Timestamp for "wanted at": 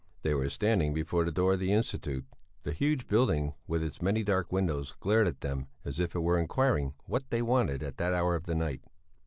7.43-7.97